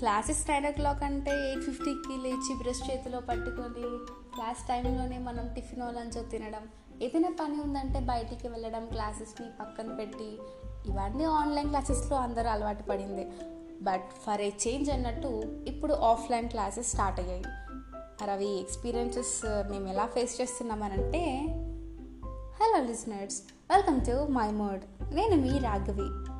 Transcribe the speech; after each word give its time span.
Classes 0.00 0.50
nine 0.50 0.66
ఓ 0.66 0.70
clock 0.70 1.02
అంటే 1.02 1.32
eight 1.48 1.64
ఫిఫ్టీకి 1.66 2.14
లేచి 2.22 2.52
బ్రష్ 2.62 2.90
చేతిలో 2.90 3.20
పట్టుకొని 3.20 3.84
క్లాస్ 4.34 4.62
టైంలోనే 4.68 5.18
మనం 5.18 5.48
టిఫిన్ 5.48 5.82
లంచ్ 5.96 6.30
తినడం. 6.30 6.64
ఏదైనా 7.02 7.30
పని 7.40 7.56
ఉందంటే 7.60 8.00
బయటికి 8.00 8.48
వెళ్ళడం 8.48 8.86
క్లాసెస్ని 8.86 9.46
పక్కన 9.60 9.94
పెట్టి 9.94 10.38
ఇవన్నీ 10.90 11.24
ఆన్లైన్ 11.24 11.68
క్లాసెస్లో 11.68 12.16
అందరూ 12.16 12.48
అలవాటు 12.48 12.82
పడింది. 12.82 13.26
బట్ 13.82 14.08
ఫర్ 14.26 14.40
ఏ 14.40 14.50
చేంజ్ 14.66 14.90
అన్నట్టు 14.90 15.32
ఇప్పుడు 15.66 15.92
ఆఫ్లైన్ 15.92 16.48
క్లాసెస్ 16.48 16.92
స్టార్ట్ 16.92 17.20
అయ్యాయి. 17.20 17.44
మరి 18.20 18.30
అవి 18.30 18.60
ఎక్స్పీరియన్సెస్ 18.60 19.34
మేము 19.70 19.88
ఎలా 19.88 20.06
face 20.06 20.40
చేస్తున్నామనంటే 20.40 21.24
hello 22.60 22.80
listeners 22.84 23.42
welcome 23.70 24.00
to 24.00 24.26
my 24.38 24.50
mode 24.50 24.82
నేను 25.14 25.36
మీ 25.36 25.58
రాఘవి. 25.58 26.33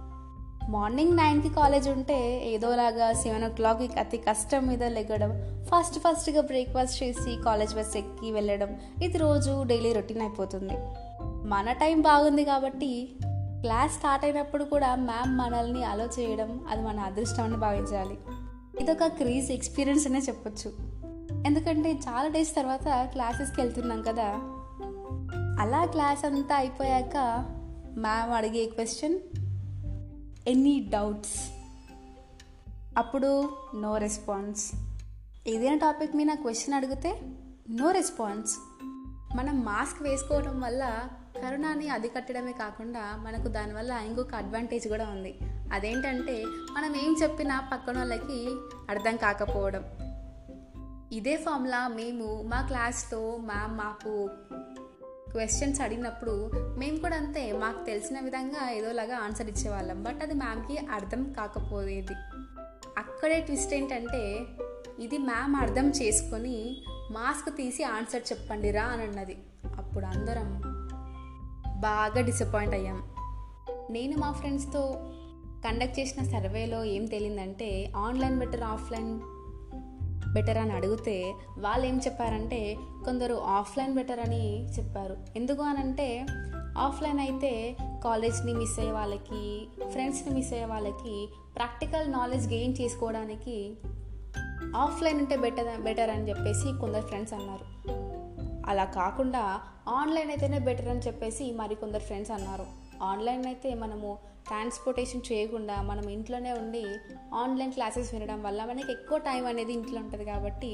మార్నింగ్ 0.68 1.16
నైన్కి 1.16 1.48
కాలేజ్ 1.48 1.88
ఉంటే 1.88 2.48
ఏదోలాగా 2.48 3.12
సెవెన్ 3.12 3.44
ఓ 3.44 3.48
క్లాక్కి 3.48 4.00
అతి 4.00 4.16
కష్టం 4.16 4.66
మీద 4.66 4.84
లెగడం 4.84 5.62
ఫాస్ట్ 5.64 5.98
ఫాస్ట్గా 5.98 6.40
బ్రేక్ఫాస్ట్ 6.40 7.02
చేసి 7.02 7.42
కాలేజ్ 7.42 7.74
బస్ 7.74 7.96
ఎక్కి 7.96 8.32
వెళ్ళడం 8.32 8.80
ఇది 9.02 9.18
రోజు 9.18 9.62
డైలీ 9.62 9.92
రొటీన్ 9.92 10.20
అయిపోతుంది. 10.20 10.72
మన 11.48 11.72
టైం 11.72 12.00
బాగుంది 12.00 12.44
కాబట్టి 12.44 13.16
క్లాస్ 13.60 13.92
స్టార్ట్ 13.92 14.24
అయినప్పుడు 14.24 14.64
కూడా 14.64 14.94
మ్యామ్ 14.94 15.38
మనల్ని 15.38 15.84
అలో 15.84 16.04
చేయడం 16.04 16.60
అది 16.70 16.82
మన 16.82 17.00
అదృష్టం 17.00 17.44
అని 17.44 17.56
భావించాలి. 17.56 18.18
ఇదొక 18.80 19.04
క్రీజ్ 19.04 19.52
ఎక్స్పీరియన్స్ 19.52 20.06
అనే 20.06 20.18
చెప్పొచ్చు. 20.18 20.72
ఎందుకంటే 21.46 21.92
చాలా 21.92 22.28
డేస్ 22.28 22.54
తర్వాత 22.54 23.08
క్లాసెస్కి 23.12 23.60
వెళ్తున్నాం 23.60 24.02
కదా. 24.02 24.28
అలా 25.60 25.84
క్లాస్ 25.84 26.26
అంతా 26.26 26.56
అయిపోయాక 26.56 27.44
మ్యామ్ 27.98 28.32
అడిగే 28.32 28.66
క్వశ్చన్ 28.66 29.18
ఎనీ 30.48 30.80
డౌట్స్? 30.80 31.50
అప్పుడు 32.98 33.50
నో 33.74 33.98
రెస్పాన్స్. 33.98 34.72
ఏదైనా 35.46 35.76
టాపిక్ 35.76 36.16
మీద 36.16 36.26
క్వశ్చన్ 36.26 36.74
అడిగితే 36.74 37.20
నో 37.70 37.90
రెస్పాన్స్. 37.90 38.56
మనం 39.36 39.64
మాస్క్ 39.64 40.02
వేసుకోవడం 40.02 40.60
వల్ల 40.60 41.08
కరోనాని 41.42 41.88
అదికట్టడమే 41.88 42.52
కాకుండా 42.52 43.16
మనకు 43.16 43.48
దానివల్ల 43.48 43.90
ఇంకొక 43.90 44.34
అడ్వాంటేజ్ 44.34 44.88
కూడా 44.88 45.08
ఉంది. 45.08 45.38
అదేంటంటే 45.72 46.44
మనం 46.72 46.96
ఏం 46.96 47.16
చెప్పినా 47.22 47.68
పక్కన 47.72 47.98
వాళ్ళకి 47.98 48.46
అర్థం 48.90 49.16
కాకపోవడం. 49.16 49.84
ఇదే 51.12 51.36
ఫామ్లా 51.36 51.88
మేము 51.88 52.42
మా 52.42 52.62
క్లాస్లో 52.62 53.36
మ్యామ్ 53.36 53.78
మాకు 53.78 54.30
క్వశ్చన్స్ 55.34 55.80
అడిగినప్పుడు 55.80 56.50
మేము 56.78 56.96
కూడా 56.96 57.16
అంతే 57.16 57.52
మాకు 57.52 57.86
తెలిసిన 57.86 58.20
విధంగా 58.20 58.70
ఏదోలాగా 58.70 59.16
ఆన్సర్ 59.16 59.48
ఇచ్చేవాళ్ళం. 59.48 60.02
బట్ 60.02 60.22
అది 60.22 60.34
మ్యామ్కి 60.34 60.78
అర్థం 60.78 61.32
కాకపోయేది. 61.32 62.14
అక్కడే 62.98 63.40
ట్విస్ట్ 63.40 63.74
ఏంటంటే 63.74 64.46
ఇది 65.00 65.18
మ్యామ్ 65.18 65.56
అర్థం 65.56 65.90
చేసుకొని 65.90 66.84
మాస్క్ 67.10 67.56
తీసి 67.56 67.84
ఆన్సర్ 67.84 68.22
చెప్పండి 68.32 68.70
రా 68.70 68.84
అని 68.84 69.02
అన్నది. 69.02 69.36
అప్పుడు 69.76 70.04
అందరం 70.04 70.60
బాగా 71.80 72.20
డిసప్పాయింట్ 72.20 72.74
అయ్యాం. 72.74 73.02
నేను 73.90 74.18
మా 74.18 74.32
ఫ్రెండ్స్తో 74.32 75.10
కండక్ట్ 75.64 76.00
చేసిన 76.00 76.24
సర్వేలో 76.24 76.84
ఏం 76.84 77.04
తేలిందంటే 77.04 77.92
ఆన్లైన్ 77.96 78.38
బెటర్ 78.38 78.62
ఆఫ్లైన్ 78.62 79.20
బెటర్ 80.34 80.58
అని 80.58 80.72
అడిగితే 80.72 81.34
వాళ్ళు 81.58 81.86
ఏం 81.86 81.98
చెప్పారంటే 81.98 82.76
కొందరు 83.04 83.34
ఆఫ్లైన్ 83.34 83.94
బెటర్ 83.94 84.20
అని 84.20 84.66
చెప్పారు. 84.66 85.16
ఎందుకు 85.36 85.62
అనంటే 85.62 86.26
ఆఫ్లైన్ 86.78 87.20
అయితే 87.20 87.76
కాలేజ్ని 88.04 88.54
మిస్ 88.54 88.78
అయ్యే 88.78 88.92
వాళ్ళకి 88.92 89.68
ఫ్రెండ్స్ని 89.90 90.34
మిస్ 90.34 90.52
అయ్యే 90.52 90.64
వాళ్ళకి 90.64 91.28
ప్రాక్టికల్ 91.56 92.12
నాలెడ్జ్ 92.12 92.48
గెయిన్ 92.48 92.74
చేసుకోవడానికి 92.80 93.76
ఆఫ్లైన్ 94.76 95.18
ఉంటే 95.18 95.36
బెటర్ 95.36 95.80
బెటర్ 95.80 96.10
అని 96.10 96.28
చెప్పేసి 96.28 96.80
కొందరు 96.80 97.02
ఫ్రెండ్స్ 97.02 97.34
అన్నారు. 97.34 97.88
అలా 98.66 98.84
కాకుండా 98.84 99.60
ఆన్లైన్ 99.88 100.28
అయితేనే 100.28 100.58
బెటర్ 100.58 100.88
అని 100.88 101.00
చెప్పేసి 101.00 101.52
మరి 101.52 101.74
కొందరు 101.74 102.00
ఫ్రెండ్స్ 102.00 102.32
అన్నారు. 102.32 102.83
ఆన్లైన్ 103.10 103.44
అయితే 103.46 103.70
మనము 103.74 104.10
ట్రాన్స్పోర్టేషన్ 104.48 105.26
చేయకుండా 105.28 105.76
మనం 105.82 106.06
ఇంట్లోనే 106.08 106.52
ఉండి 106.52 106.82
ఆన్లైన్ 107.34 107.72
క్లాసెస్ 107.72 108.10
వినడం 108.14 108.40
వల్ల 108.42 108.64
మనకి 108.64 108.90
ఎక్కువ 108.92 109.18
టైం 109.18 109.44
అనేది 109.46 109.72
ఇంట్లో 109.72 109.98
ఉంటుంది 110.00 110.24
కాబట్టి 110.24 110.72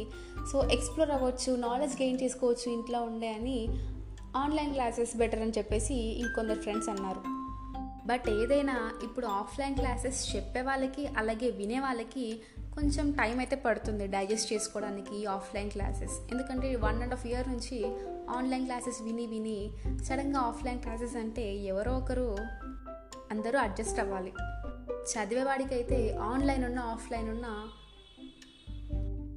సో 0.53 0.59
ఎక్స్ప్లోర్ 0.77 1.11
అవ్వచ్చు 1.11 1.53
నాలెడ్జ్ 1.67 1.97
గెయిన్ 2.03 2.23
చేసుకోవచ్చు 2.23 2.67
ఇంట్లో 2.73 3.01
ఉండే 3.03 3.31
అని 3.33 3.59
ఆన్లైన్ 4.37 4.75
క్లాసెస్ 4.75 5.17
బెటర్ 5.17 5.43
అని 5.43 5.57
చెప్పేసి 5.59 5.95
ఇంకొందరు 6.25 6.61
ఫ్రెండ్స్ 6.61 6.91
అన్నారు. 6.91 7.23
బట్ 8.10 8.28
ఏదైనా 8.31 8.76
ఇప్పుడు 9.03 9.26
ఆఫ్లైన్ 9.26 9.75
క్లాసెస్ 9.75 10.37
చెప్పే 10.37 10.60
వాళ్ళకి 10.60 11.06
అలాగే 11.06 11.50
వినే 11.50 11.81
వాళ్ళకి 11.81 12.43
కొంచెం 12.75 13.10
టైం 13.10 13.38
అయితే 13.38 13.56
పడుతుంది 13.56 14.06
డైజెస్ట్ 14.06 14.53
చేసుకోవడానికి 14.53 15.26
ఆఫ్లైన్ 15.26 15.71
క్లాసెస్. 15.71 16.12
ఎందుకంటే 16.31 16.76
వన్ 16.76 17.03
అండ్ 17.03 17.15
హాఫ్ 17.15 17.26
ఇయర్ 17.26 17.48
నుంచి 17.48 17.78
ఆన్లైన్ 18.31 18.65
క్లాసెస్ 18.65 19.03
విని 19.03 19.26
విని 19.26 19.71
సడన్గా 20.04 20.41
ఆఫ్లైన్ 20.41 20.81
క్లాసెస్ 20.81 21.16
అంటే 21.16 21.56
ఎవరో 21.56 21.93
ఒకరు 21.93 22.37
అందరూ 23.31 23.59
అడ్జస్ట్ 23.59 24.00
అవ్వాలి. 24.00 24.32
చదివేవాడికి 25.10 25.75
అయితే 25.75 26.16
ఆన్లైన్ 26.16 26.65
ఉన్న 26.65 26.78
ఆఫ్లైన్ 26.78 27.28
ఉన్న 27.28 27.47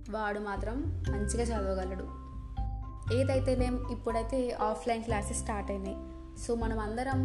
వాడు 0.09 0.39
మాత్రం 0.39 1.03
మంచిగా 1.09 1.43
చదవగలడు. 1.43 2.07
ఏదైతేనేం 3.13 3.75
ఇప్పుడైతే 3.91 4.51
ఆఫ్లైన్ 4.51 5.03
క్లాసెస్ 5.03 5.39
స్టార్ట్ 5.39 5.71
అయినాయి. 5.71 5.97
సో 6.41 6.55
మనం 6.55 6.79
అందరం 6.79 7.19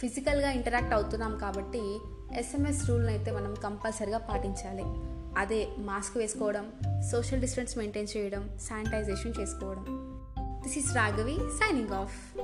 ఫిజికల్గా 0.00 0.50
ఇంటరాక్ట్ 0.50 0.94
అవుతున్నాం 0.94 1.38
కాబట్టి 1.38 1.98
ఎస్ఎంఎస్ 2.34 2.88
రూల్ని 2.88 3.08
అయితే 3.08 3.30
మనం 3.30 3.54
కంపల్సరిగా 3.54 4.18
పాటించాలి. 4.18 4.84
అదే 5.38 5.68
మాస్క్ 5.78 6.16
వేసుకోవడం 6.16 6.72
సోషల్ 7.12 7.40
డిస్టెన్స్ 7.40 7.78
మెయింటైన్ 7.78 8.06
చేయడం 8.16 8.50
శానిటైజేషన్ 8.68 9.34
చేసుకోవడం. 9.40 9.84
This 10.62 10.78
is 10.78 10.96
Raghavi 10.96 11.36
signing 11.36 11.90
off 11.90 12.38